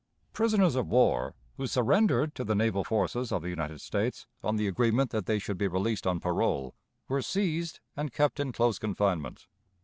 Prisoners 0.33 0.73
of 0.75 0.87
war, 0.87 1.35
who 1.57 1.67
surrendered 1.67 2.33
to 2.33 2.43
the 2.43 2.55
naval 2.55 2.83
forces 2.83 3.31
of 3.31 3.43
the 3.43 3.51
United 3.51 3.79
States 3.81 4.25
on 4.43 4.55
the 4.55 4.67
agreement 4.67 5.11
that 5.11 5.27
they 5.27 5.37
should 5.37 5.59
be 5.59 5.67
released 5.67 6.07
on 6.07 6.19
parole, 6.19 6.73
were 7.07 7.21
seized 7.21 7.81
and 7.95 8.11
kept 8.11 8.39
in 8.39 8.51
close 8.51 8.79
confinement. 8.79 9.45